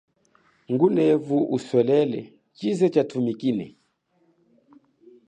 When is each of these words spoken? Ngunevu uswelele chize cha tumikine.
Ngunevu 0.73 1.37
uswelele 1.55 2.21
chize 2.57 2.85
cha 2.93 3.03
tumikine. 3.09 3.65